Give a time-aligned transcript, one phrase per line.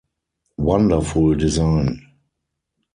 [0.57, 2.01] Wonderful design.